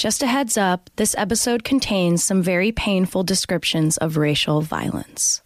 [0.00, 5.42] Just a heads up this episode contains some very painful descriptions of racial violence.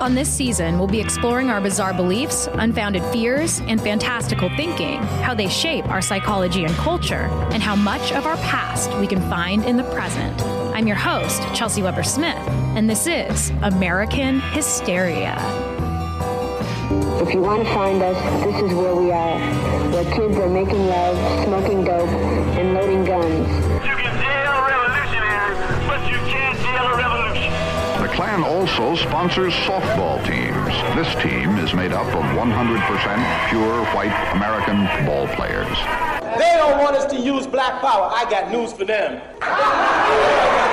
[0.00, 5.32] On this season, we'll be exploring our bizarre beliefs, unfounded fears, and fantastical thinking, how
[5.32, 9.64] they shape our psychology and culture, and how much of our past we can find
[9.64, 10.42] in the present.
[10.74, 12.36] I'm your host, Chelsea Weber Smith,
[12.76, 15.34] and this is American Hysteria.
[17.20, 19.38] If you want to find us, this is where we are,
[19.90, 23.48] where kids are making love, smoking dope, and loading guns.
[23.84, 28.02] You can jail revolutionaries, but you can't jail a revolution.
[28.02, 30.72] The Klan also sponsors softball teams.
[30.94, 35.76] This team is made up of 100% pure white American ball players.
[36.38, 38.08] They don't want us to use black power.
[38.12, 39.20] I got news for them.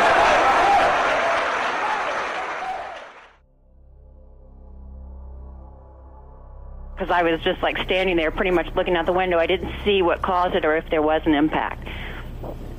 [7.08, 9.38] because I was just like standing there, pretty much looking out the window.
[9.40, 11.88] I didn't see what caused it or if there was an impact.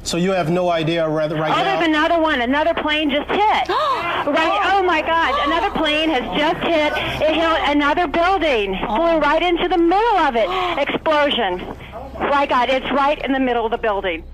[0.03, 1.65] So you have no idea rather right Oh, now.
[1.65, 2.41] there's another one.
[2.41, 3.39] Another plane just hit.
[3.69, 4.61] right.
[4.73, 5.35] Oh my God!
[5.47, 6.93] Another plane has just hit.
[7.29, 8.77] It hit another building.
[8.87, 10.49] Flew right into the middle of it.
[10.79, 11.59] Explosion.
[12.19, 12.71] My God!
[12.71, 14.25] It's right in the middle of the building.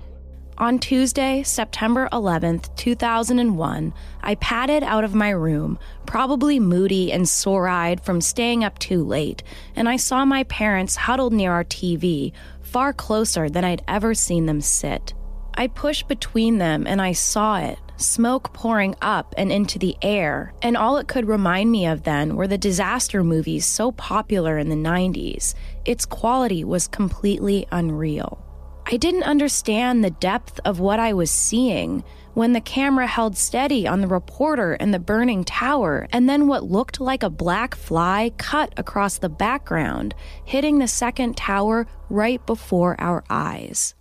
[0.57, 7.67] On Tuesday, September 11th, 2001, I padded out of my room, probably moody and sore
[7.67, 9.43] eyed from staying up too late,
[9.75, 12.31] and I saw my parents huddled near our TV,
[12.61, 15.13] far closer than I'd ever seen them sit.
[15.55, 20.53] I pushed between them and I saw it smoke pouring up and into the air,
[20.61, 24.69] and all it could remind me of then were the disaster movies so popular in
[24.69, 25.53] the 90s.
[25.85, 28.41] Its quality was completely unreal.
[28.87, 32.03] I didn't understand the depth of what I was seeing
[32.35, 36.69] when the camera held steady on the reporter and the burning tower, and then what
[36.69, 40.13] looked like a black fly cut across the background,
[40.43, 43.95] hitting the second tower right before our eyes.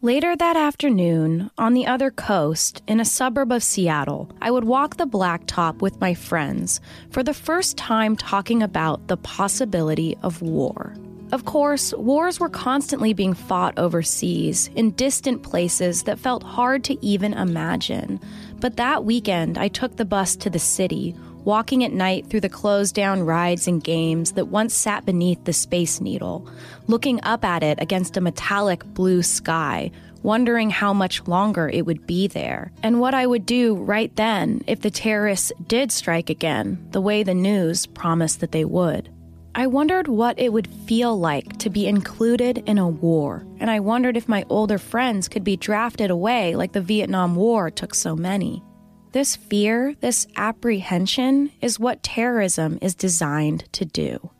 [0.00, 4.96] Later that afternoon, on the other coast, in a suburb of Seattle, I would walk
[4.96, 10.94] the blacktop with my friends, for the first time talking about the possibility of war.
[11.32, 17.04] Of course, wars were constantly being fought overseas, in distant places that felt hard to
[17.04, 18.20] even imagine.
[18.60, 22.48] But that weekend, I took the bus to the city, walking at night through the
[22.48, 26.48] closed down rides and games that once sat beneath the Space Needle,
[26.86, 29.90] looking up at it against a metallic blue sky,
[30.22, 34.62] wondering how much longer it would be there, and what I would do right then
[34.66, 39.10] if the terrorists did strike again, the way the news promised that they would.
[39.56, 43.78] I wondered what it would feel like to be included in a war, and I
[43.78, 48.16] wondered if my older friends could be drafted away like the Vietnam War took so
[48.16, 48.64] many.
[49.12, 54.30] This fear, this apprehension, is what terrorism is designed to do.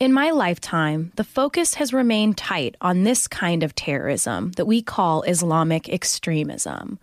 [0.00, 4.80] In my lifetime, the focus has remained tight on this kind of terrorism that we
[4.80, 6.98] call Islamic extremism.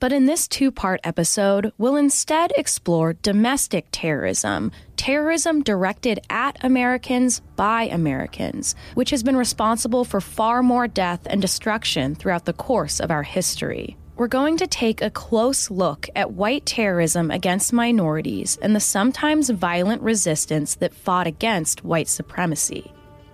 [0.00, 7.40] But in this two part episode, we'll instead explore domestic terrorism, terrorism directed at Americans
[7.56, 13.00] by Americans, which has been responsible for far more death and destruction throughout the course
[13.00, 13.96] of our history.
[14.14, 19.50] We're going to take a close look at white terrorism against minorities and the sometimes
[19.50, 22.92] violent resistance that fought against white supremacy.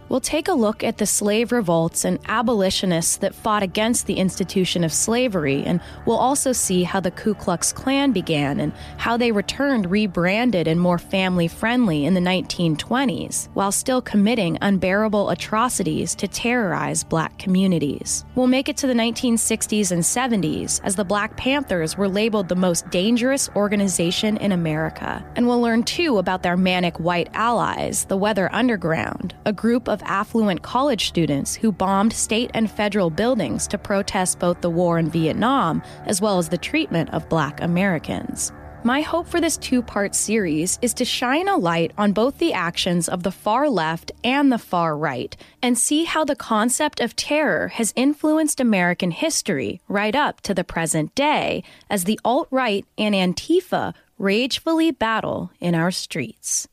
[0.09, 4.85] We'll take a look at the slave revolts and abolitionists that fought against the institution
[4.85, 9.33] of slavery, and we'll also see how the Ku Klux Klan began and how they
[9.33, 16.29] returned rebranded and more family friendly in the 1920s, while still committing unbearable atrocities to
[16.29, 18.25] terrorize black communities.
[18.35, 22.57] We'll make it to the 1960s and 70s as the Black Panthers were labeled the
[22.57, 25.25] most dangerous organization in America.
[25.37, 29.94] And we'll learn too about their manic white allies, the Weather Underground, a group of
[30.03, 35.11] affluent college students who bombed state and federal buildings to protest both the war in
[35.11, 38.53] Vietnam as well as the treatment of black Americans.
[38.87, 42.53] My hope for this two part series is to shine a light on both the
[42.53, 47.17] actions of the far left and the far right and see how the concept of
[47.17, 52.85] terror has influenced American history right up to the present day as the alt right
[52.99, 56.69] and Antifa ragefully battle in our streets.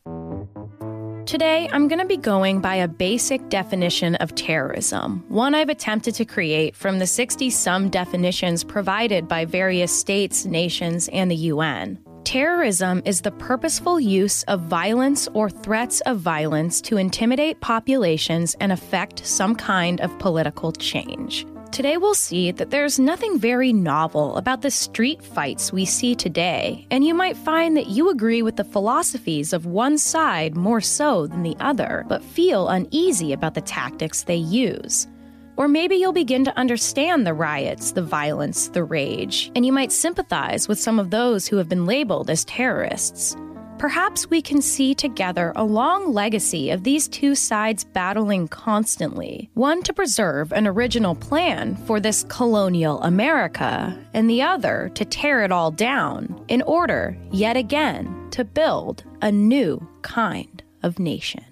[1.31, 6.13] Today, I'm going to be going by a basic definition of terrorism, one I've attempted
[6.15, 11.97] to create from the 60 some definitions provided by various states, nations, and the UN.
[12.25, 18.73] Terrorism is the purposeful use of violence or threats of violence to intimidate populations and
[18.73, 21.45] affect some kind of political change.
[21.71, 26.85] Today, we'll see that there's nothing very novel about the street fights we see today,
[26.91, 31.27] and you might find that you agree with the philosophies of one side more so
[31.27, 35.07] than the other, but feel uneasy about the tactics they use.
[35.55, 39.93] Or maybe you'll begin to understand the riots, the violence, the rage, and you might
[39.93, 43.37] sympathize with some of those who have been labeled as terrorists
[43.81, 49.81] perhaps we can see together a long legacy of these two sides battling constantly one
[49.81, 55.51] to preserve an original plan for this colonial America, and the other to tear it
[55.51, 61.43] all down in order, yet again, to build a new kind of nation.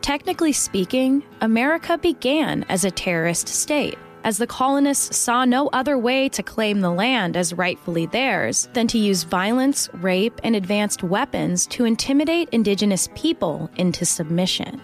[0.00, 6.28] Technically speaking, America began as a terrorist state as the colonists saw no other way
[6.30, 11.66] to claim the land as rightfully theirs than to use violence, rape, and advanced weapons
[11.66, 14.80] to intimidate indigenous people into submission.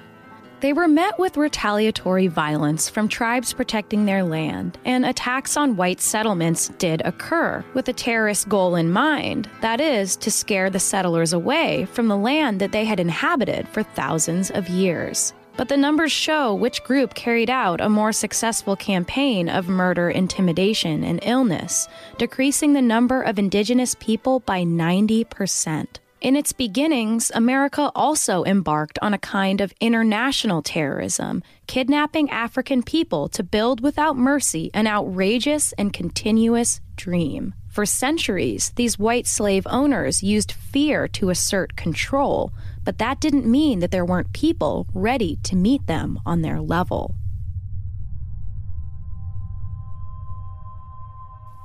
[0.60, 6.02] They were met with retaliatory violence from tribes protecting their land, and attacks on white
[6.02, 11.32] settlements did occur, with a terrorist goal in mind that is, to scare the settlers
[11.32, 16.10] away from the land that they had inhabited for thousands of years but the numbers
[16.10, 21.86] show which group carried out a more successful campaign of murder, intimidation, and illness,
[22.16, 25.86] decreasing the number of indigenous people by 90%.
[26.22, 33.28] In its beginnings, America also embarked on a kind of international terrorism, kidnapping African people
[33.28, 37.52] to build without mercy an outrageous and continuous dream.
[37.68, 42.50] For centuries, these white slave owners used fear to assert control,
[42.84, 47.14] but that didn't mean that there weren't people ready to meet them on their level.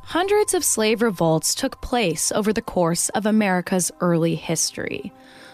[0.03, 5.11] Hundreds of slave revolts took place over the course of America's early history.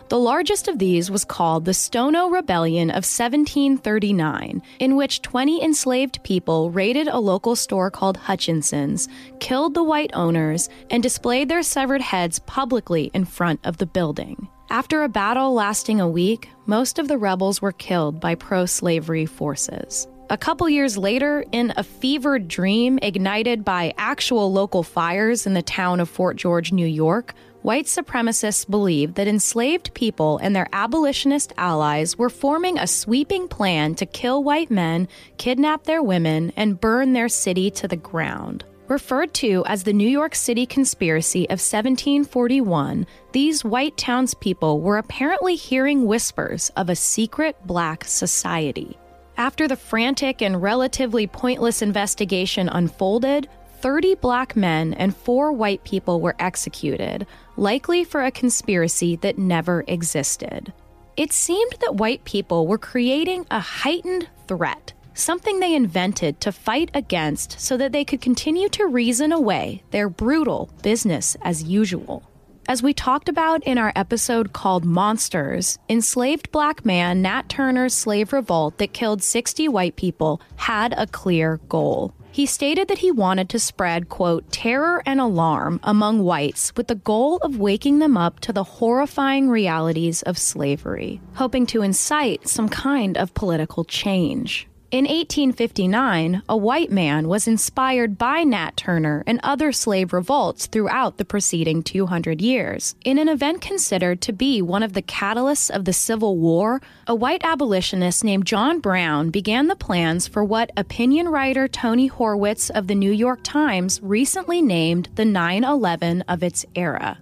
[0.09, 6.21] The largest of these was called the Stono Rebellion of 1739, in which 20 enslaved
[6.23, 9.07] people raided a local store called Hutchinson's,
[9.39, 14.49] killed the white owners, and displayed their severed heads publicly in front of the building.
[14.71, 19.25] After a battle lasting a week, most of the rebels were killed by pro slavery
[19.25, 20.07] forces.
[20.29, 25.61] A couple years later, in a fevered dream ignited by actual local fires in the
[25.61, 27.33] town of Fort George, New York,
[27.63, 33.93] white supremacists believed that enslaved people and their abolitionist allies were forming a sweeping plan
[33.95, 38.63] to kill white men, kidnap their women, and burn their city to the ground.
[38.91, 45.55] Referred to as the New York City Conspiracy of 1741, these white townspeople were apparently
[45.55, 48.97] hearing whispers of a secret black society.
[49.37, 53.47] After the frantic and relatively pointless investigation unfolded,
[53.79, 59.85] 30 black men and four white people were executed, likely for a conspiracy that never
[59.87, 60.73] existed.
[61.15, 66.91] It seemed that white people were creating a heightened threat something they invented to fight
[66.93, 72.23] against so that they could continue to reason away their brutal business as usual.
[72.67, 78.31] As we talked about in our episode called Monsters, enslaved black man Nat Turner's slave
[78.31, 82.13] revolt that killed 60 white people had a clear goal.
[82.31, 86.95] He stated that he wanted to spread, quote, terror and alarm among whites with the
[86.95, 92.69] goal of waking them up to the horrifying realities of slavery, hoping to incite some
[92.69, 94.69] kind of political change.
[94.91, 101.15] In 1859, a white man was inspired by Nat Turner and other slave revolts throughout
[101.15, 102.93] the preceding 200 years.
[103.05, 107.15] In an event considered to be one of the catalysts of the Civil War, a
[107.15, 112.87] white abolitionist named John Brown began the plans for what opinion writer Tony Horwitz of
[112.87, 117.17] the New York Times recently named the 9 11 of its era.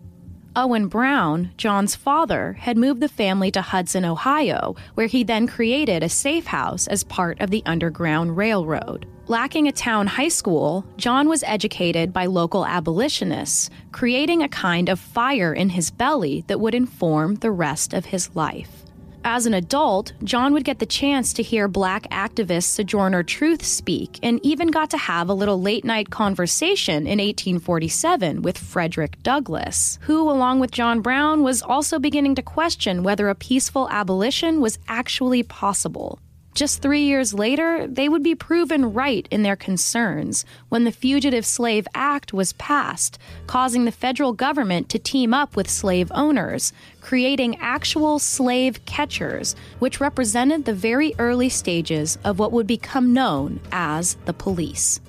[0.55, 6.01] Owen Brown, John's father, had moved the family to Hudson, Ohio, where he then created
[6.01, 9.05] a safe house as part of the Underground Railroad.
[9.27, 14.99] Lacking a town high school, John was educated by local abolitionists, creating a kind of
[14.99, 18.78] fire in his belly that would inform the rest of his life.
[19.25, 24.17] As an adult, John would get the chance to hear black activist Sojourner Truth speak
[24.23, 29.99] and even got to have a little late night conversation in 1847 with Frederick Douglass,
[30.03, 34.79] who, along with John Brown, was also beginning to question whether a peaceful abolition was
[34.87, 36.19] actually possible.
[36.53, 41.45] Just three years later, they would be proven right in their concerns when the Fugitive
[41.45, 47.57] Slave Act was passed, causing the federal government to team up with slave owners, creating
[47.61, 54.15] actual slave catchers, which represented the very early stages of what would become known as
[54.25, 54.99] the police.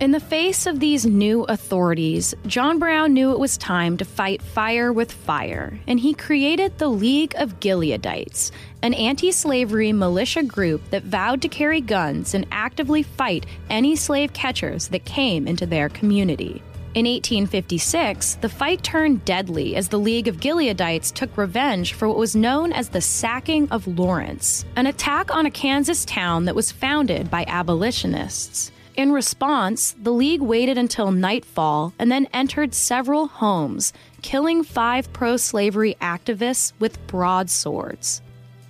[0.00, 4.40] In the face of these new authorities, John Brown knew it was time to fight
[4.40, 10.88] fire with fire, and he created the League of Gileadites, an anti slavery militia group
[10.88, 15.90] that vowed to carry guns and actively fight any slave catchers that came into their
[15.90, 16.62] community.
[16.94, 22.16] In 1856, the fight turned deadly as the League of Gileadites took revenge for what
[22.16, 26.72] was known as the Sacking of Lawrence, an attack on a Kansas town that was
[26.72, 28.72] founded by abolitionists.
[28.96, 33.92] In response, the League waited until nightfall and then entered several homes,
[34.22, 38.20] killing five pro slavery activists with broadswords.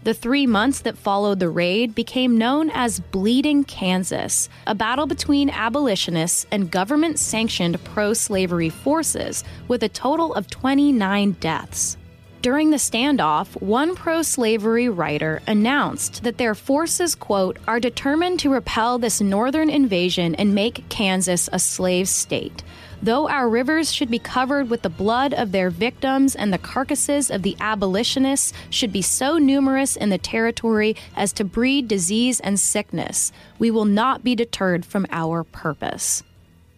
[0.03, 5.51] The three months that followed the raid became known as Bleeding Kansas, a battle between
[5.51, 11.99] abolitionists and government sanctioned pro slavery forces, with a total of 29 deaths.
[12.43, 18.49] During the standoff, one pro slavery writer announced that their forces, quote, are determined to
[18.49, 22.63] repel this northern invasion and make Kansas a slave state.
[23.03, 27.31] Though our rivers should be covered with the blood of their victims and the carcasses
[27.31, 32.59] of the abolitionists should be so numerous in the territory as to breed disease and
[32.59, 36.23] sickness, we will not be deterred from our purpose.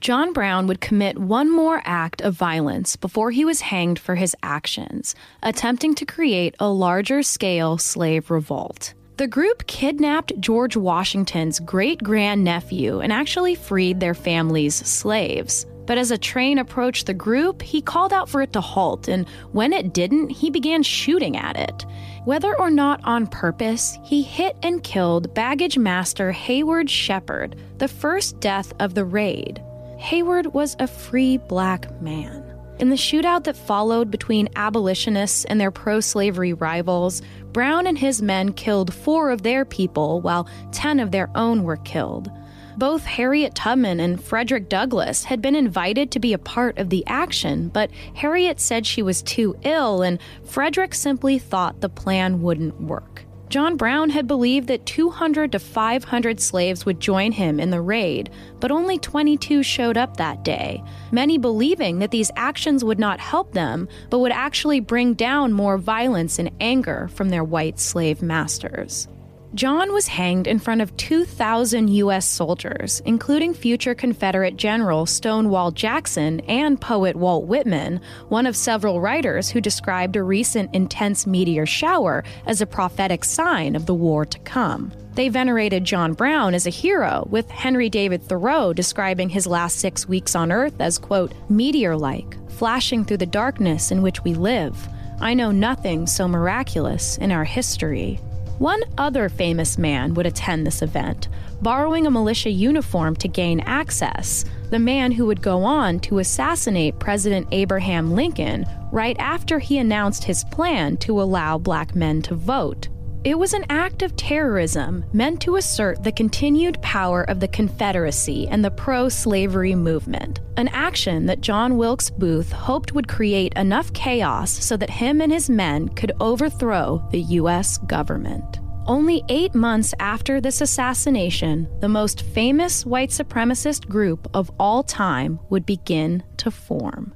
[0.03, 4.35] John Brown would commit one more act of violence before he was hanged for his
[4.43, 8.95] actions, attempting to create a larger scale slave revolt.
[9.19, 15.67] The group kidnapped George Washington's great grandnephew and actually freed their family's slaves.
[15.87, 19.29] But as a train approached the group, he called out for it to halt, and
[19.53, 21.87] when it didn't, he began shooting at it.
[22.25, 28.41] Whether or not on purpose, he hit and killed baggage master Hayward Shepard, the first
[28.41, 29.63] death of the raid.
[30.03, 32.43] Hayward was a free black man.
[32.81, 38.21] In the shootout that followed between abolitionists and their pro slavery rivals, Brown and his
[38.21, 42.33] men killed four of their people, while ten of their own were killed.
[42.77, 47.07] Both Harriet Tubman and Frederick Douglass had been invited to be a part of the
[47.07, 52.81] action, but Harriet said she was too ill, and Frederick simply thought the plan wouldn't
[52.81, 53.12] work.
[53.53, 58.31] John Brown had believed that 200 to 500 slaves would join him in the raid,
[58.61, 63.53] but only 22 showed up that day, many believing that these actions would not help
[63.53, 69.07] them, but would actually bring down more violence and anger from their white slave masters.
[69.55, 72.27] John was hanged in front of 2,000 U.S.
[72.27, 79.51] soldiers, including future Confederate General Stonewall Jackson and poet Walt Whitman, one of several writers
[79.51, 84.39] who described a recent intense meteor shower as a prophetic sign of the war to
[84.39, 84.91] come.
[85.17, 90.09] They venerated John Brown as a hero, with Henry David Thoreau describing his last six
[90.09, 94.89] weeks on Earth as, quote, meteor like, flashing through the darkness in which we live.
[95.21, 98.19] I know nothing so miraculous in our history.
[98.63, 101.27] One other famous man would attend this event,
[101.63, 107.01] borrowing a militia uniform to gain access, the man who would go on to assassinate
[107.01, 112.87] President Abraham Lincoln right after he announced his plan to allow black men to vote.
[113.25, 118.49] It was an act of terrorism meant to assert the continued power of the Confederacy
[118.49, 123.93] and the pro slavery movement, an action that John Wilkes Booth hoped would create enough
[123.93, 127.79] chaos so that him and his men could overthrow the U.S.
[127.79, 128.59] government.
[128.89, 135.39] Only eight months after this assassination, the most famous white supremacist group of all time
[135.49, 137.15] would begin to form.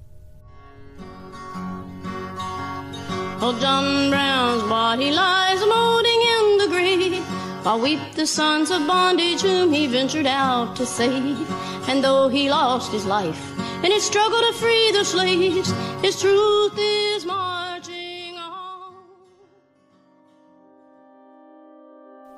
[3.38, 7.23] Oh, John Brown's body lies molding in the grave,
[7.64, 11.47] while weep the sons of bondage whom he ventured out to save.
[11.87, 13.52] And though he lost his life
[13.85, 17.65] in his struggle to free the slaves, his truth is marching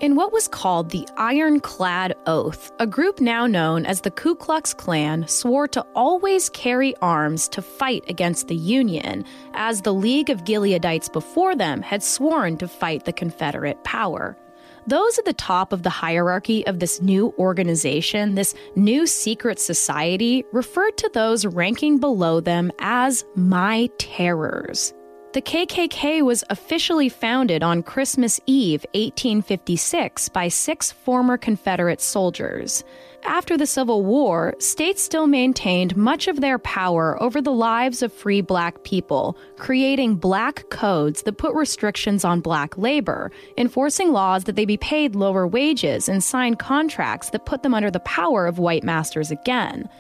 [0.01, 4.73] In what was called the Ironclad Oath, a group now known as the Ku Klux
[4.73, 9.25] Klan swore to always carry arms to fight against the Union,
[9.55, 14.39] as the League of Gileadites before them had sworn to fight the Confederate power.
[14.87, 20.45] Those at the top of the hierarchy of this new organization, this new secret society,
[20.53, 24.95] referred to those ranking below them as my terrors.
[25.35, 32.83] The KKK was officially founded on Christmas Eve, 1856, by six former Confederate soldiers.
[33.25, 38.11] After the Civil War, states still maintained much of their power over the lives of
[38.11, 44.57] free black people, creating black codes that put restrictions on black labor, enforcing laws that
[44.57, 48.59] they be paid lower wages, and sign contracts that put them under the power of
[48.59, 49.91] white masters again.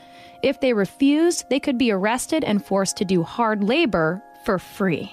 [0.42, 5.12] If they refused, they could be arrested and forced to do hard labor for free.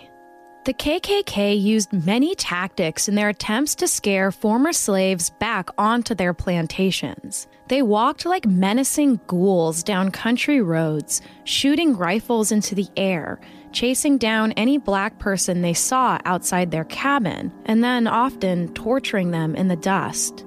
[0.63, 6.33] The KKK used many tactics in their attempts to scare former slaves back onto their
[6.33, 7.45] plantations.
[7.67, 13.41] They walked like menacing ghouls down country roads, shooting rifles into the air,
[13.73, 19.53] chasing down any black person they saw outside their cabin, and then often torturing them
[19.53, 20.45] in the dust.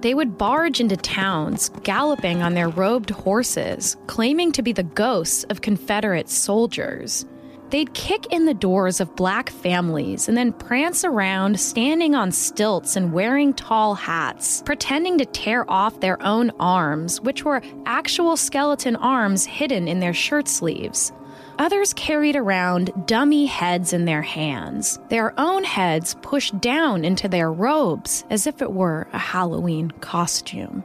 [0.00, 5.44] They would barge into towns, galloping on their robed horses, claiming to be the ghosts
[5.44, 7.24] of Confederate soldiers.
[7.70, 12.94] They'd kick in the doors of black families and then prance around standing on stilts
[12.94, 18.94] and wearing tall hats, pretending to tear off their own arms, which were actual skeleton
[18.96, 21.12] arms hidden in their shirt sleeves.
[21.58, 27.50] Others carried around dummy heads in their hands, their own heads pushed down into their
[27.50, 30.84] robes as if it were a Halloween costume.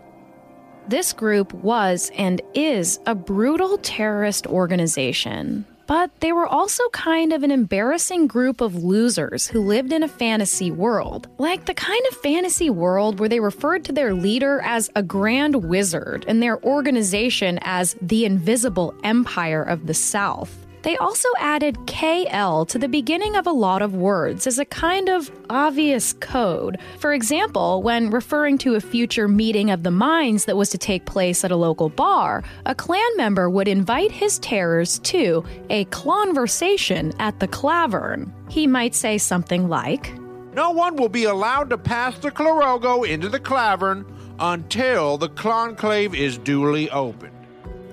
[0.88, 7.44] This group was and is a brutal terrorist organization, but they were also kind of
[7.44, 11.28] an embarrassing group of losers who lived in a fantasy world.
[11.38, 15.66] Like the kind of fantasy world where they referred to their leader as a grand
[15.66, 20.61] wizard and their organization as the Invisible Empire of the South.
[20.84, 25.10] They also added KL to the beginning of a lot of words as a kind
[25.10, 26.80] of obvious code.
[26.98, 31.06] For example, when referring to a future meeting of the minds that was to take
[31.06, 37.14] place at a local bar, a Klan member would invite his terrors to a conversation
[37.20, 38.32] at the Klavern.
[38.50, 40.14] He might say something like,
[40.54, 44.06] No one will be allowed to pass the Clorogo into the Klavern
[44.40, 47.41] until the conclave is duly opened.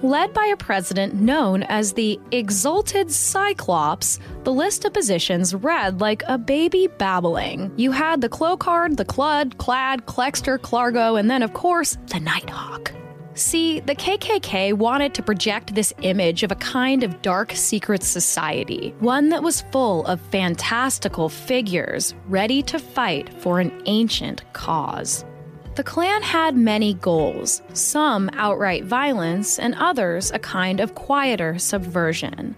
[0.02, 6.22] Led by a president known as the Exalted Cyclops, the list of positions read like
[6.28, 7.72] a baby babbling.
[7.76, 12.92] You had the Klokard, the Kludd, Kladd, Klexter, Clargo, and then, of course, the Nighthawk.
[13.34, 18.94] See, the KKK wanted to project this image of a kind of dark secret society,
[19.00, 25.24] one that was full of fantastical figures ready to fight for an ancient cause.
[25.78, 32.56] The Klan had many goals, some outright violence, and others a kind of quieter subversion.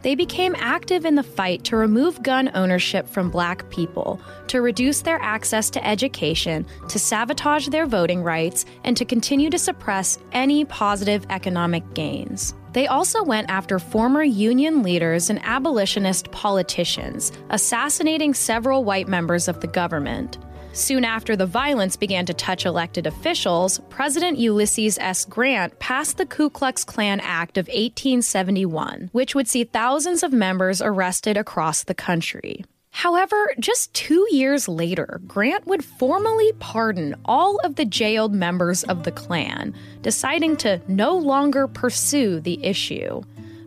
[0.00, 5.02] They became active in the fight to remove gun ownership from black people, to reduce
[5.02, 10.64] their access to education, to sabotage their voting rights, and to continue to suppress any
[10.64, 12.54] positive economic gains.
[12.72, 19.60] They also went after former Union leaders and abolitionist politicians, assassinating several white members of
[19.60, 20.38] the government.
[20.74, 25.26] Soon after the violence began to touch elected officials, President Ulysses S.
[25.26, 30.80] Grant passed the Ku Klux Klan Act of 1871, which would see thousands of members
[30.80, 32.64] arrested across the country.
[32.88, 39.02] However, just two years later, Grant would formally pardon all of the jailed members of
[39.04, 43.22] the Klan, deciding to no longer pursue the issue.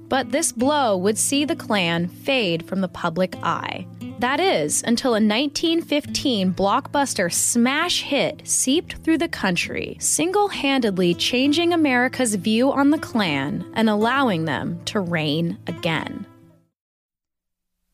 [0.07, 3.87] But this blow would see the Klan fade from the public eye.
[4.19, 11.73] That is, until a 1915 blockbuster smash hit seeped through the country, single handedly changing
[11.73, 16.25] America's view on the Klan and allowing them to reign again.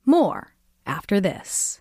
[0.06, 0.54] More
[0.86, 1.81] after this.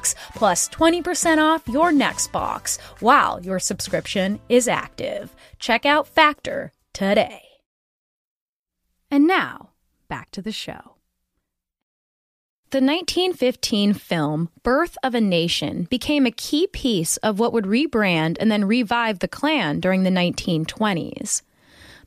[0.35, 5.35] plus 20% off your next box while your subscription is active.
[5.59, 7.43] Check out Factor today.
[9.09, 9.69] And now,
[10.07, 10.95] back to the show.
[12.71, 18.37] The 1915 film Birth of a Nation became a key piece of what would rebrand
[18.39, 21.41] and then revive the Klan during the 1920s.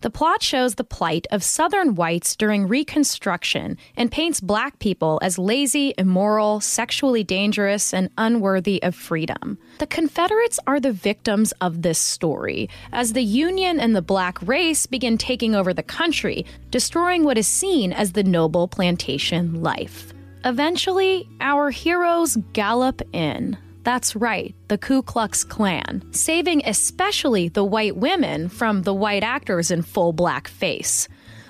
[0.05, 5.39] The plot shows the plight of Southern whites during Reconstruction and paints black people as
[5.39, 9.57] lazy, immoral, sexually dangerous, and unworthy of freedom.
[9.79, 14.85] The Confederates are the victims of this story, as the Union and the black race
[14.85, 20.13] begin taking over the country, destroying what is seen as the noble plantation life.
[20.45, 23.57] Eventually, our heroes gallop in.
[23.85, 29.71] That's right, the Ku Klux Klan, saving especially the white women from the white actors
[29.71, 31.07] in full black face.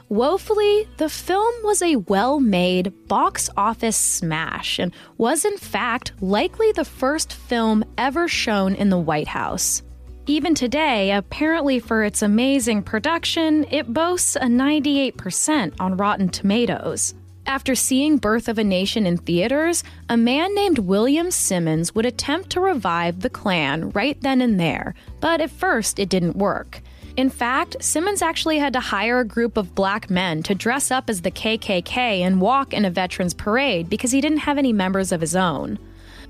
[0.09, 6.73] Woefully, the film was a well made box office smash and was, in fact, likely
[6.73, 9.83] the first film ever shown in the White House.
[10.27, 17.15] Even today, apparently for its amazing production, it boasts a 98% on Rotten Tomatoes.
[17.47, 22.51] After seeing Birth of a Nation in theaters, a man named William Simmons would attempt
[22.51, 26.81] to revive the Klan right then and there, but at first it didn't work.
[27.17, 31.09] In fact, Simmons actually had to hire a group of black men to dress up
[31.09, 35.13] as the KKK and walk in a veterans parade because he didn't have any members
[35.13, 35.79] of his own.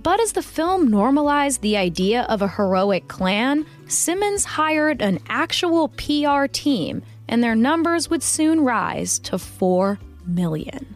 [0.03, 5.89] But as the film normalized the idea of a heroic Klan, Simmons hired an actual
[5.89, 10.95] PR team, and their numbers would soon rise to 4 million.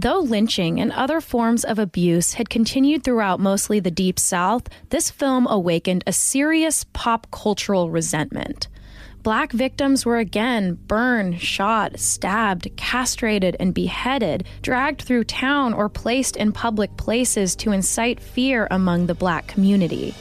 [0.00, 5.10] Though lynching and other forms of abuse had continued throughout mostly the Deep South, this
[5.10, 8.68] film awakened a serious pop cultural resentment.
[9.22, 16.34] Black victims were again burned, shot, stabbed, castrated, and beheaded, dragged through town, or placed
[16.34, 20.14] in public places to incite fear among the black community.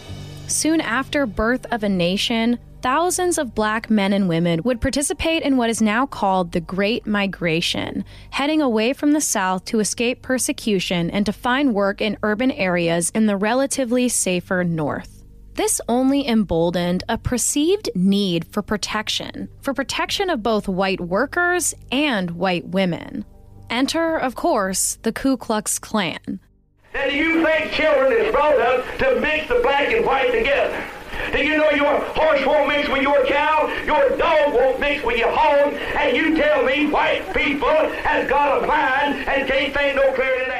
[0.48, 5.58] Soon after Birth of a Nation, thousands of black men and women would participate in
[5.58, 11.10] what is now called the Great Migration, heading away from the South to escape persecution
[11.12, 15.24] and to find work in urban areas in the relatively safer North.
[15.56, 22.32] This only emboldened a perceived need for protection, for protection of both white workers and
[22.32, 23.26] white women.
[23.70, 26.40] Enter, of course, the Ku Klux Klan.
[26.94, 30.84] And you think children is brought up to mix the black and white together?
[31.32, 33.68] Do you know your horse won't mix with your cow?
[33.86, 35.74] Your dog won't mix with your hog?
[35.74, 40.40] And you tell me white people has got a mind and can't think no clearer
[40.40, 40.60] than that.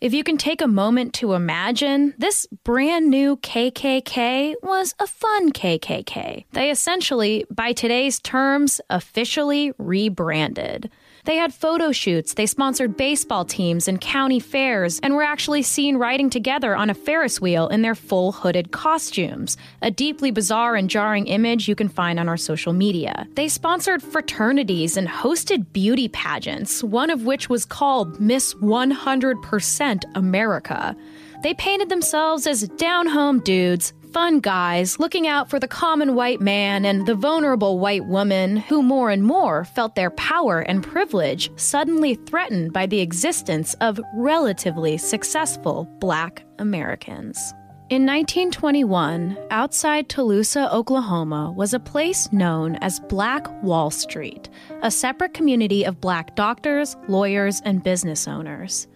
[0.00, 5.52] If you can take a moment to imagine, this brand new KKK was a fun
[5.52, 6.46] KKK.
[6.52, 10.90] They essentially, by today's terms, officially rebranded.
[11.24, 15.96] They had photo shoots, they sponsored baseball teams and county fairs, and were actually seen
[15.96, 20.88] riding together on a Ferris wheel in their full hooded costumes, a deeply bizarre and
[20.88, 23.26] jarring image you can find on our social media.
[23.34, 30.96] They sponsored fraternities and hosted beauty pageants, one of which was called Miss 100% America.
[31.42, 36.40] They painted themselves as down home dudes, fun guys looking out for the common white
[36.40, 41.50] man and the vulnerable white woman who more and more felt their power and privilege
[41.56, 47.54] suddenly threatened by the existence of relatively successful black Americans.
[47.90, 54.48] In 1921, outside Tulsa, Oklahoma, was a place known as Black Wall Street,
[54.82, 58.86] a separate community of black doctors, lawyers, and business owners.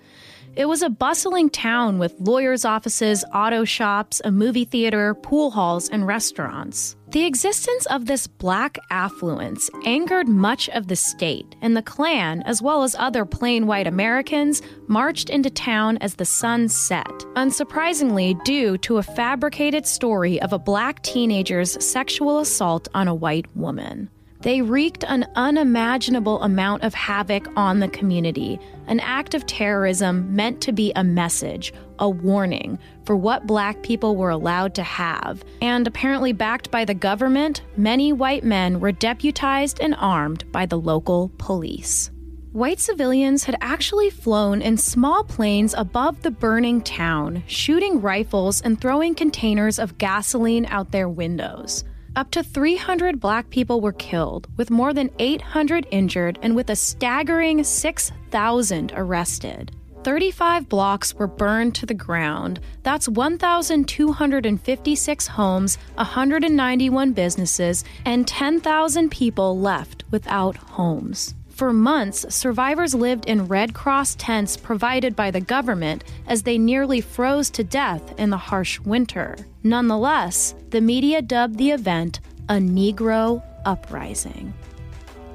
[0.56, 5.88] It was a bustling town with lawyers' offices, auto shops, a movie theater, pool halls,
[5.88, 6.94] and restaurants.
[7.08, 12.62] The existence of this black affluence angered much of the state, and the Klan, as
[12.62, 18.78] well as other plain white Americans, marched into town as the sun set, unsurprisingly, due
[18.78, 24.08] to a fabricated story of a black teenager's sexual assault on a white woman.
[24.44, 30.60] They wreaked an unimaginable amount of havoc on the community, an act of terrorism meant
[30.60, 35.42] to be a message, a warning for what black people were allowed to have.
[35.62, 40.78] And apparently backed by the government, many white men were deputized and armed by the
[40.78, 42.10] local police.
[42.52, 48.78] White civilians had actually flown in small planes above the burning town, shooting rifles and
[48.78, 51.82] throwing containers of gasoline out their windows.
[52.16, 56.76] Up to 300 black people were killed, with more than 800 injured, and with a
[56.76, 59.72] staggering 6,000 arrested.
[60.04, 62.60] 35 blocks were burned to the ground.
[62.84, 71.34] That's 1,256 homes, 191 businesses, and 10,000 people left without homes.
[71.54, 77.00] For months, survivors lived in Red Cross tents provided by the government as they nearly
[77.00, 79.36] froze to death in the harsh winter.
[79.62, 84.52] Nonetheless, the media dubbed the event a Negro uprising.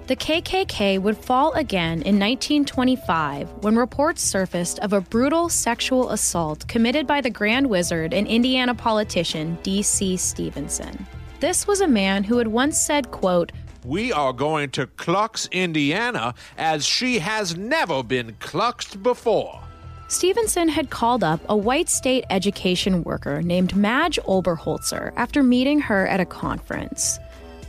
[0.07, 6.67] The KKK would fall again in 1925 when reports surfaced of a brutal sexual assault
[6.67, 10.17] committed by the Grand Wizard and Indiana politician D.C.
[10.17, 11.07] Stephenson.
[11.39, 13.53] This was a man who had once said, quote,
[13.85, 19.61] We are going to Klux, Indiana, as she has never been cluxed before.
[20.09, 26.07] Stephenson had called up a white state education worker named Madge Oberholtzer after meeting her
[26.07, 27.19] at a conference.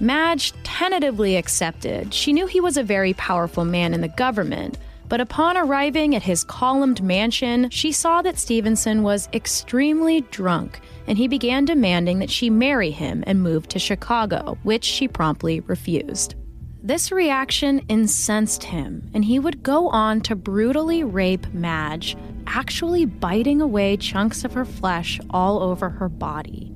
[0.00, 2.14] Madge tentatively accepted.
[2.14, 4.78] She knew he was a very powerful man in the government,
[5.10, 11.18] but upon arriving at his columned mansion, she saw that Stephenson was extremely drunk, and
[11.18, 16.36] he began demanding that she marry him and move to Chicago, which she promptly refused.
[16.80, 23.60] This reaction incensed him, and he would go on to brutally rape Madge, actually biting
[23.60, 26.69] away chunks of her flesh all over her body.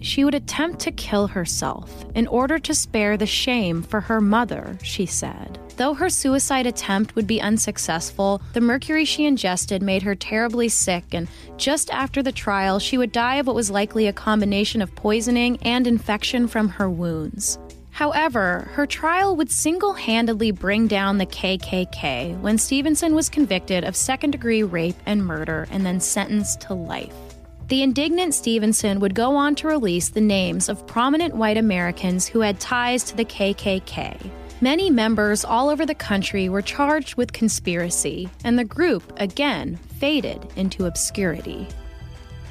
[0.00, 4.78] She would attempt to kill herself in order to spare the shame for her mother,
[4.82, 5.58] she said.
[5.76, 11.04] Though her suicide attempt would be unsuccessful, the mercury she ingested made her terribly sick,
[11.12, 14.94] and just after the trial, she would die of what was likely a combination of
[14.94, 17.58] poisoning and infection from her wounds.
[17.92, 23.96] However, her trial would single handedly bring down the KKK when Stephenson was convicted of
[23.96, 27.29] second degree rape and murder and then sentenced to life.
[27.70, 32.40] The indignant Stephenson would go on to release the names of prominent white Americans who
[32.40, 34.28] had ties to the KKK.
[34.60, 40.48] Many members all over the country were charged with conspiracy, and the group, again, faded
[40.56, 41.68] into obscurity.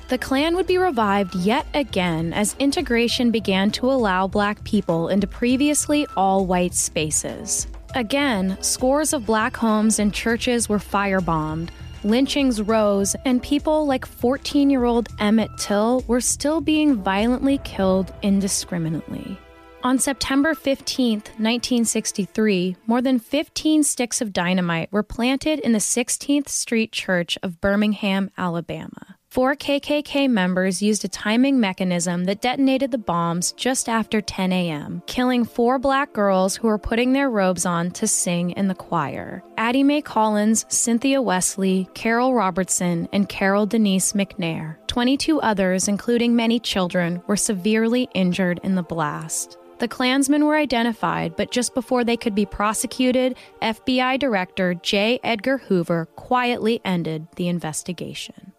[0.08, 5.28] The Klan would be revived yet again as integration began to allow black people into
[5.28, 7.68] previously all white spaces.
[7.94, 11.72] Again, scores of black homes and churches were firebombed,
[12.04, 18.14] lynchings rose, and people like 14 year old Emmett Till were still being violently killed
[18.22, 19.38] indiscriminately.
[19.84, 26.50] On September 15, 1963, more than 15 sticks of dynamite were planted in the 16th
[26.50, 29.19] Street Church of Birmingham, Alabama.
[29.30, 35.04] Four KKK members used a timing mechanism that detonated the bombs just after 10 a.m.,
[35.06, 39.44] killing four black girls who were putting their robes on to sing in the choir.
[39.56, 44.78] Addie Mae Collins, Cynthia Wesley, Carol Robertson, and Carol Denise McNair.
[44.88, 49.60] 22 others, including many children, were severely injured in the blast.
[49.78, 55.20] The Klansmen were identified, but just before they could be prosecuted, FBI Director J.
[55.24, 58.54] Edgar Hoover quietly ended the investigation.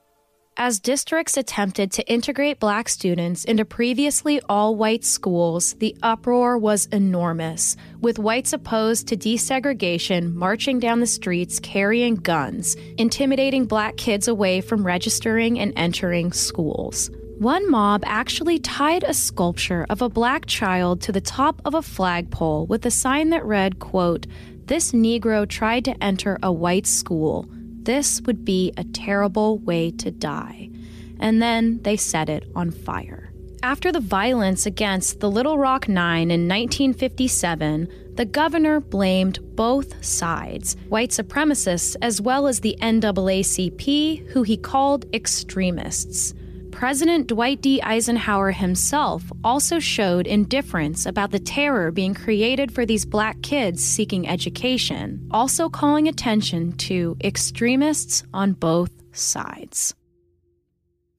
[0.63, 6.85] As districts attempted to integrate black students into previously all white schools, the uproar was
[6.93, 14.29] enormous, with whites opposed to desegregation marching down the streets carrying guns, intimidating black kids
[14.29, 17.11] away from registering and entering schools.
[17.39, 21.81] One mob actually tied a sculpture of a black child to the top of a
[21.81, 24.27] flagpole with a sign that read, quote,
[24.67, 27.49] This Negro tried to enter a white school.
[27.91, 30.71] This would be a terrible way to die.
[31.19, 33.33] And then they set it on fire.
[33.65, 40.77] After the violence against the Little Rock Nine in 1957, the governor blamed both sides,
[40.89, 46.33] white supremacists as well as the NAACP, who he called extremists.
[46.81, 47.83] President Dwight D.
[47.83, 54.27] Eisenhower himself also showed indifference about the terror being created for these black kids seeking
[54.27, 59.95] education, also calling attention to extremists on both sides.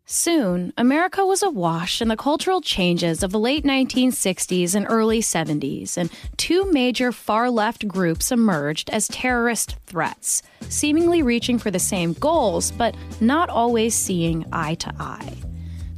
[0.06, 5.95] Soon, America was awash in the cultural changes of the late 1960s and early 70s,
[5.95, 12.13] and two major far left groups emerged as terrorist threats, seemingly reaching for the same
[12.13, 15.38] goals, but not always seeing eye to eye.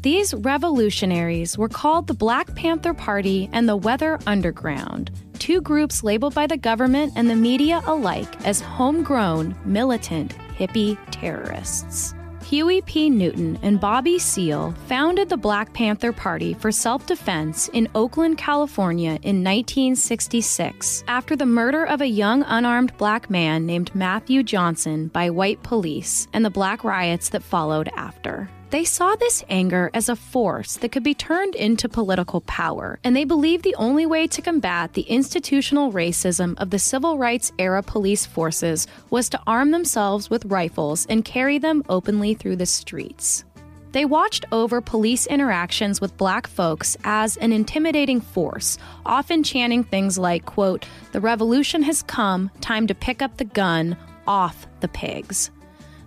[0.04, 6.36] These revolutionaries were called the Black Panther Party and the Weather Underground, two groups labeled
[6.36, 12.13] by the government and the media alike as homegrown, militant, hippie terrorists.
[12.44, 13.10] Huey P.
[13.10, 19.12] Newton and Bobby Seale founded the Black Panther Party for self defense in Oakland, California
[19.22, 25.30] in 1966 after the murder of a young unarmed black man named Matthew Johnson by
[25.30, 28.50] white police and the black riots that followed after.
[28.74, 33.16] They saw this anger as a force that could be turned into political power, and
[33.16, 37.84] they believed the only way to combat the institutional racism of the civil rights era
[37.84, 43.44] police forces was to arm themselves with rifles and carry them openly through the streets.
[43.92, 50.18] They watched over police interactions with black folks as an intimidating force, often chanting things
[50.18, 55.52] like, quote, "The revolution has come, time to pick up the gun, off the pigs."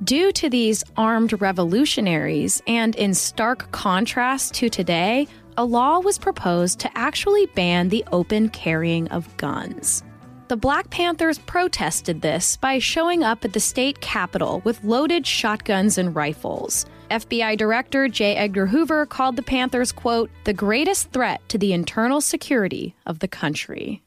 [0.04, 6.78] Due to these armed revolutionaries, and in stark contrast to today, a law was proposed
[6.80, 10.04] to actually ban the open carrying of guns.
[10.48, 15.96] The Black Panthers protested this by showing up at the state capitol with loaded shotguns
[15.98, 16.84] and rifles.
[17.10, 18.36] FBI Director J.
[18.36, 23.28] Edgar Hoover called the Panthers, quote, the greatest threat to the internal security of the
[23.28, 24.02] country.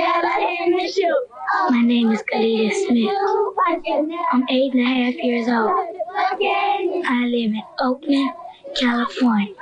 [0.00, 3.12] My name is Khalida Smith.
[4.32, 5.70] I'm eight and a half years old.
[7.04, 8.30] I live in Oakland,
[8.76, 9.54] California.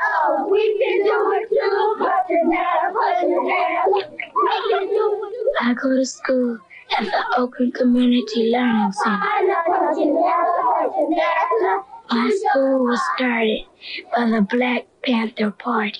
[5.61, 6.59] I go to school
[6.97, 9.19] at the Oakland Community Learning Center.
[12.11, 13.65] My school was started
[14.15, 15.99] by the Black Panther Party.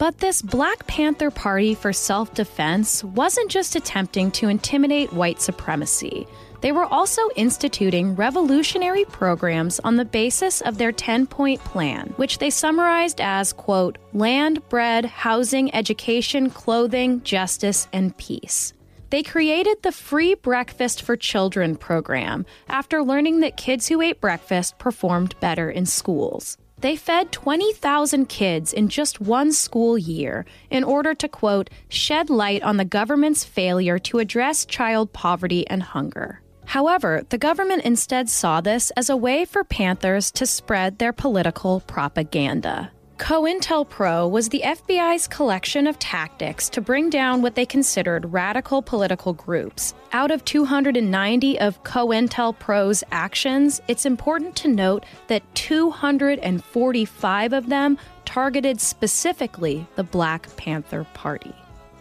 [0.00, 6.26] But this Black Panther Party for self defense wasn't just attempting to intimidate white supremacy.
[6.62, 12.38] They were also instituting revolutionary programs on the basis of their 10 point plan, which
[12.38, 18.72] they summarized as, quote, land, bread, housing, education, clothing, justice, and peace.
[19.10, 24.78] They created the Free Breakfast for Children program after learning that kids who ate breakfast
[24.78, 26.56] performed better in schools.
[26.80, 32.62] They fed 20,000 kids in just one school year in order to, quote, shed light
[32.62, 36.40] on the government's failure to address child poverty and hunger.
[36.66, 41.80] However, the government instead saw this as a way for Panthers to spread their political
[41.80, 42.92] propaganda.
[43.20, 49.34] COINTELPRO was the FBI's collection of tactics to bring down what they considered radical political
[49.34, 49.92] groups.
[50.12, 58.80] Out of 290 of COINTELPRO's actions, it's important to note that 245 of them targeted
[58.80, 61.54] specifically the Black Panther Party.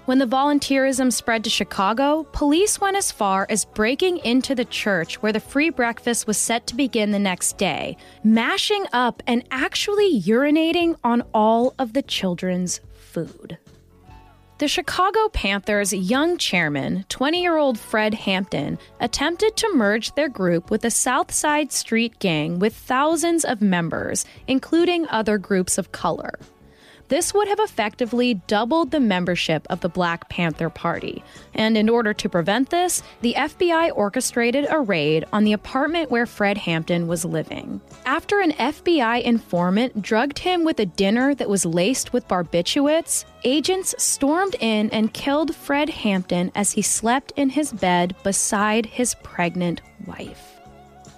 [0.10, 5.22] When the volunteerism spread to Chicago, police went as far as breaking into the church
[5.22, 10.20] where the free breakfast was set to begin the next day, mashing up and actually
[10.22, 13.60] urinating on all of the children's food.
[14.58, 20.72] The Chicago Panthers' young chairman, 20 year old Fred Hampton, attempted to merge their group
[20.72, 26.34] with the South Side Street Gang with thousands of members, including other groups of color.
[27.10, 31.24] This would have effectively doubled the membership of the Black Panther Party.
[31.56, 36.28] And in order to prevent this, the FBI orchestrated a raid on the apartment where
[36.28, 37.82] Fred Hampton was living.
[38.06, 43.96] After an FBI informant drugged him with a dinner that was laced with barbiturates, agents
[43.98, 49.82] stormed in and killed Fred Hampton as he slept in his bed beside his pregnant
[50.06, 50.49] wife.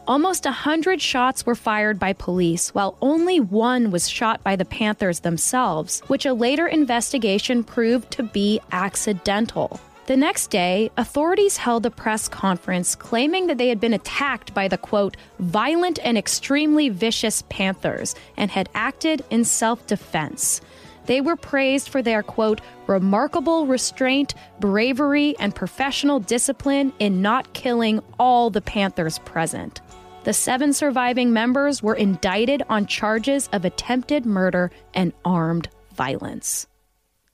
[0.08, 4.66] Almost a hundred shots were fired by police, while only one was shot by the
[4.66, 9.80] Panthers themselves, which a later investigation proved to be accidental.
[10.08, 14.68] The next day, authorities held a press conference claiming that they had been attacked by
[14.68, 20.62] the quote, violent and extremely vicious Panthers and had acted in self defense.
[21.06, 28.02] They were praised for their quote, remarkable restraint, bravery, and professional discipline in not killing
[28.20, 29.80] all the Panthers present.
[30.24, 36.68] The seven surviving members were indicted on charges of attempted murder and armed violence.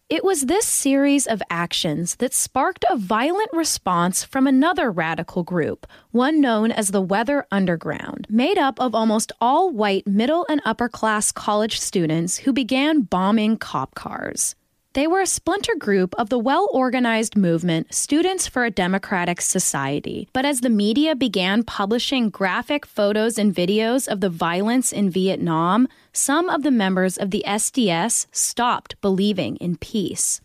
[0.10, 5.86] It was this series of actions that sparked a violent response from another radical group,
[6.12, 10.88] one known as the Weather Underground, made up of almost all white middle and upper
[10.88, 14.56] class college students who began bombing cop cars.
[14.98, 20.28] They were a splinter group of the well organized movement Students for a Democratic Society.
[20.34, 25.88] But as the media began publishing graphic photos and videos of the violence in Vietnam,
[26.14, 30.42] some of the members of the SDS stopped believing in peace.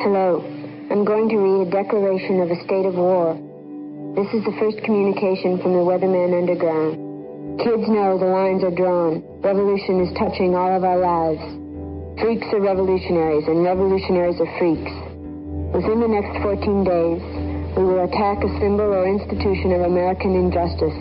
[0.00, 0.42] Hello.
[0.90, 3.38] I'm going to read a declaration of a state of war.
[4.16, 7.60] This is the first communication from the Weatherman Underground.
[7.60, 9.22] Kids know the lines are drawn.
[9.42, 11.65] Revolution is touching all of our lives.
[12.20, 14.92] Freaks are revolutionaries, and revolutionaries are freaks.
[15.74, 17.20] Within the next 14 days,
[17.76, 20.96] we will attack a symbol or institution of American injustice.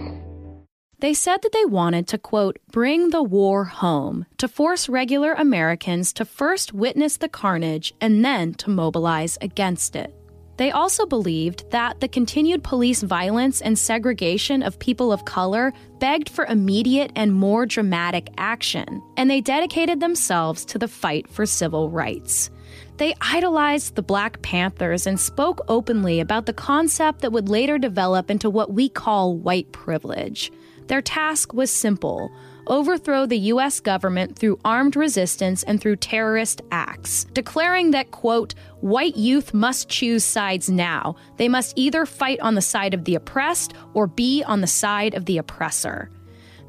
[0.99, 6.11] They said that they wanted to, quote, bring the war home, to force regular Americans
[6.13, 10.13] to first witness the carnage and then to mobilize against it.
[10.57, 16.29] They also believed that the continued police violence and segregation of people of color begged
[16.29, 21.89] for immediate and more dramatic action, and they dedicated themselves to the fight for civil
[21.89, 22.51] rights.
[22.97, 28.31] They idolized the Black Panthers and spoke openly about the concept that would later develop
[28.31, 30.51] into what we call white privilege.
[30.87, 32.31] Their task was simple
[32.67, 33.79] overthrow the U.S.
[33.79, 40.23] government through armed resistance and through terrorist acts, declaring that, quote, white youth must choose
[40.23, 41.15] sides now.
[41.37, 45.13] They must either fight on the side of the oppressed or be on the side
[45.13, 46.09] of the oppressor.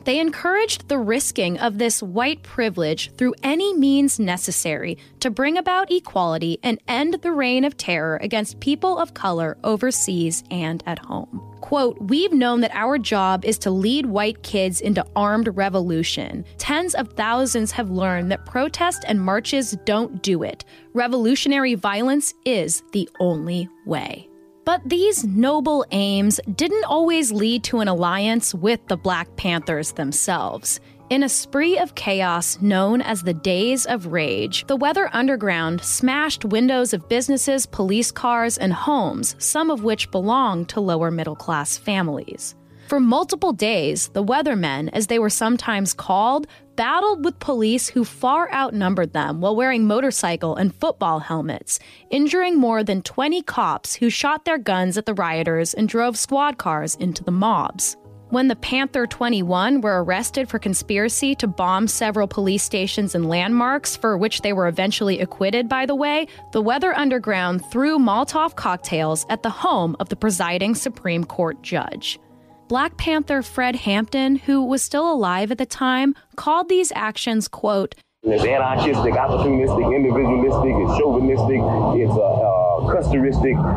[0.07, 5.91] They encouraged the risking of this white privilege through any means necessary to bring about
[5.91, 11.43] equality and end the reign of terror against people of color overseas and at home.
[11.61, 16.45] Quote, We've known that our job is to lead white kids into armed revolution.
[16.57, 20.65] Tens of thousands have learned that protest and marches don't do it.
[20.95, 24.29] Revolutionary violence is the only way.
[24.67, 30.81] But these noble aims didn't always lead to an alliance with the Black Panthers themselves.
[31.09, 36.45] In a spree of chaos known as the Days of Rage, the Weather Underground smashed
[36.45, 41.79] windows of businesses, police cars, and homes, some of which belonged to lower middle class
[41.79, 42.57] families.
[42.87, 48.53] For multiple days, the Weathermen, as they were sometimes called, battled with police who far
[48.53, 51.81] outnumbered them while wearing motorcycle and football helmets,
[52.11, 56.59] injuring more than 20 cops who shot their guns at the rioters and drove squad
[56.59, 57.97] cars into the mobs.
[58.29, 63.97] When the Panther 21 were arrested for conspiracy to bomb several police stations and landmarks,
[63.97, 69.27] for which they were eventually acquitted, by the way, the Weather Underground threw Molotov cocktails
[69.29, 72.21] at the home of the presiding Supreme Court judge.
[72.69, 77.95] Black Panther Fred Hampton, who was still alive at the time, called these actions, quote,
[78.25, 81.63] it's anarchistic, opportunistic, individualistic, it's chauvinistic,
[82.03, 82.67] it's uh, uh,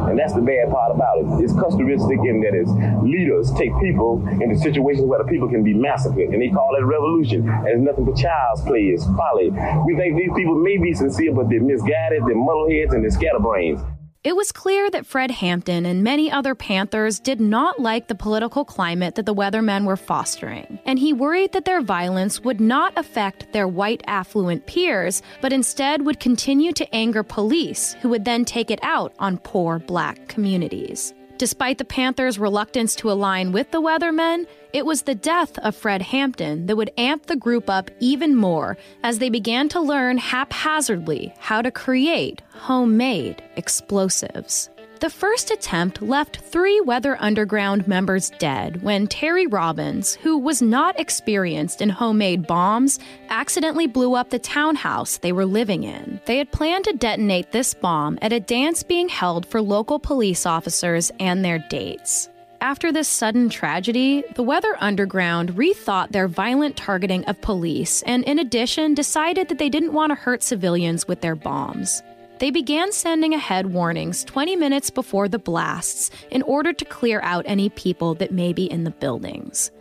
[0.10, 1.44] and that's the bad part about it.
[1.44, 2.72] It's Custeristic in that it's
[3.04, 6.84] leaders take people into situations where the people can be massacred, and they call it
[6.84, 7.48] revolution.
[7.48, 9.52] And it's nothing but child's play, it's folly.
[9.86, 13.82] We think these people may be sincere, but they're misguided, they're muddleheads, and they're scatterbrains.
[14.22, 18.66] It was clear that Fred Hampton and many other Panthers did not like the political
[18.66, 23.54] climate that the Weathermen were fostering, and he worried that their violence would not affect
[23.54, 28.70] their white affluent peers, but instead would continue to anger police, who would then take
[28.70, 31.14] it out on poor black communities.
[31.40, 36.02] Despite the Panthers' reluctance to align with the Weathermen, it was the death of Fred
[36.02, 41.34] Hampton that would amp the group up even more as they began to learn haphazardly
[41.40, 44.70] how to create homemade explosives.
[45.00, 51.00] The first attempt left three Weather Underground members dead when Terry Robbins, who was not
[51.00, 56.20] experienced in homemade bombs, accidentally blew up the townhouse they were living in.
[56.26, 60.46] They had planned to detonate this bomb at a dance being held for local police
[60.46, 62.30] officers and their dates.
[62.60, 68.38] After this sudden tragedy, the Weather Underground rethought their violent targeting of police and, in
[68.38, 72.04] addition, decided that they didn't want to hurt civilians with their bombs.
[72.40, 77.44] They began sending ahead warnings 20 minutes before the blasts in order to clear out
[77.46, 79.72] any people that may be in the buildings.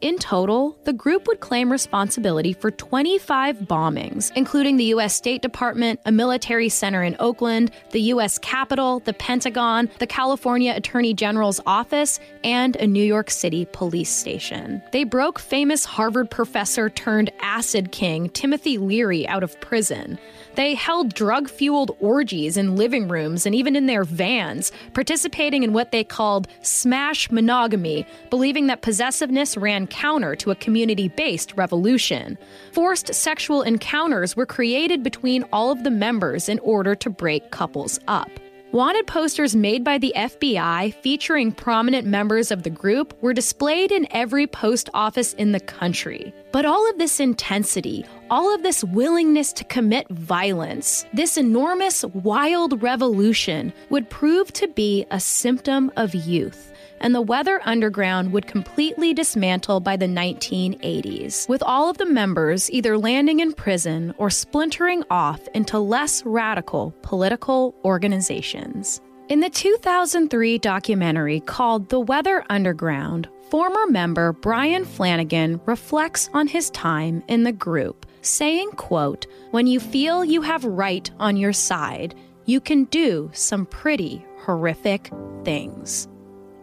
[0.00, 5.14] In total, the group would claim responsibility for 25 bombings, including the U.S.
[5.14, 8.38] State Department, a military center in Oakland, the U.S.
[8.38, 14.82] Capitol, the Pentagon, the California Attorney General's office, and a New York City police station.
[14.92, 20.18] They broke famous Harvard professor turned acid king Timothy Leary out of prison.
[20.54, 25.72] They held drug fueled orgies in living rooms and even in their vans, participating in
[25.72, 32.36] what they called smash monogamy, believing that possessiveness ran counter to a community based revolution.
[32.72, 38.00] Forced sexual encounters were created between all of the members in order to break couples
[38.08, 38.30] up.
[38.70, 44.06] Wanted posters made by the FBI featuring prominent members of the group were displayed in
[44.10, 46.34] every post office in the country.
[46.52, 52.82] But all of this intensity, all of this willingness to commit violence, this enormous wild
[52.82, 56.67] revolution would prove to be a symptom of youth
[57.00, 62.70] and the Weather Underground would completely dismantle by the 1980s, with all of the members
[62.70, 69.00] either landing in prison or splintering off into less radical political organizations.
[69.28, 76.70] In the 2003 documentary called The Weather Underground, former member Brian Flanagan reflects on his
[76.70, 82.14] time in the group, saying, quote, "When you feel you have right on your side,
[82.46, 85.10] you can do some pretty horrific
[85.44, 86.08] things."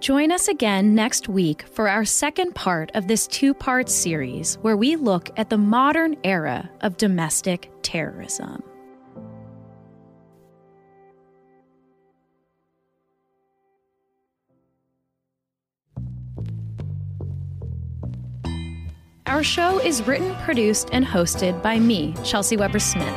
[0.05, 4.77] Join us again next week for our second part of this two part series where
[4.77, 8.61] we look at the modern era of domestic terrorism.
[19.25, 23.07] Our show is written, produced, and hosted by me, Chelsea Weber Smith.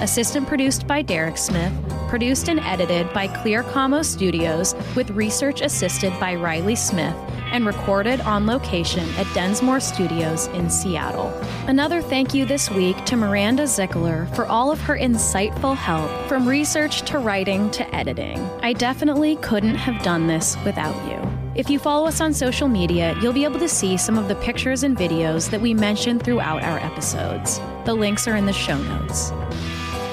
[0.00, 1.74] Assistant produced by Derek Smith.
[2.08, 7.14] Produced and edited by Clear Como Studios, with research assisted by Riley Smith,
[7.52, 11.28] and recorded on location at Densmore Studios in Seattle.
[11.66, 16.48] Another thank you this week to Miranda Zickler for all of her insightful help from
[16.48, 18.38] research to writing to editing.
[18.62, 21.20] I definitely couldn't have done this without you.
[21.54, 24.36] If you follow us on social media, you'll be able to see some of the
[24.36, 27.60] pictures and videos that we mentioned throughout our episodes.
[27.84, 29.30] The links are in the show notes.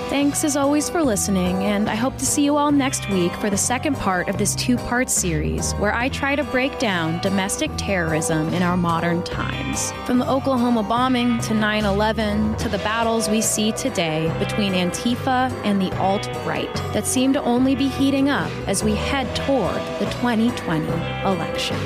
[0.10, 3.50] Thanks as always for listening, and I hope to see you all next week for
[3.50, 7.72] the second part of this two part series where I try to break down domestic
[7.76, 9.92] terrorism in our modern times.
[10.06, 15.52] From the Oklahoma bombing to 9 11 to the battles we see today between Antifa
[15.64, 19.82] and the alt right that seem to only be heating up as we head toward
[20.00, 20.86] the 2020
[21.26, 21.78] election.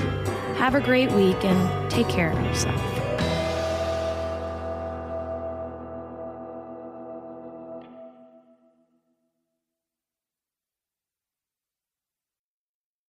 [0.55, 2.98] Have a great week and take care of yourself.